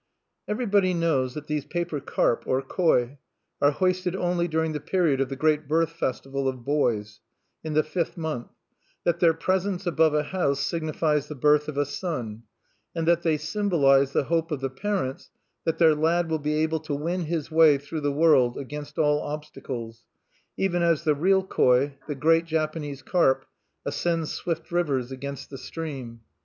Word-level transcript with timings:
Everybody 0.47 0.95
knows 0.95 1.35
that 1.35 1.45
these 1.45 1.63
paper 1.63 1.99
carp, 1.99 2.45
or 2.47 2.63
koi, 2.63 3.19
are 3.61 3.69
hoisted 3.69 4.15
only 4.15 4.47
during 4.47 4.71
the 4.71 4.79
period 4.79 5.21
of 5.21 5.29
the 5.29 5.35
great 5.35 5.67
birth 5.67 5.91
festival 5.91 6.47
of 6.47 6.65
boys, 6.65 7.19
in 7.63 7.73
the 7.75 7.83
fifth 7.83 8.17
month; 8.17 8.47
that 9.03 9.19
their 9.19 9.35
presence 9.35 9.85
above 9.85 10.15
a 10.15 10.23
house 10.23 10.59
signifies 10.59 11.27
the 11.27 11.35
birth 11.35 11.67
of 11.67 11.77
a 11.77 11.85
son; 11.85 12.41
and 12.95 13.07
that 13.07 13.21
they 13.21 13.37
symbolize 13.37 14.11
the 14.11 14.23
hope 14.23 14.49
of 14.51 14.59
the 14.61 14.71
parents 14.71 15.29
that 15.65 15.77
their 15.77 15.93
lad 15.93 16.31
will 16.31 16.39
be 16.39 16.55
able 16.55 16.79
to 16.79 16.95
win 16.95 17.25
his 17.25 17.51
way 17.51 17.77
through 17.77 18.01
the 18.01 18.11
world 18.11 18.57
against 18.57 18.97
all 18.97 19.21
obstacles, 19.21 20.03
even 20.57 20.81
as 20.81 21.03
the 21.03 21.13
real 21.13 21.43
koi, 21.43 21.95
the 22.07 22.15
great 22.15 22.45
Japanese 22.45 23.03
carp, 23.03 23.45
ascends 23.85 24.31
swift 24.31 24.71
rivers 24.71 25.11
against 25.11 25.51
the 25.51 25.59
stream. 25.59 26.21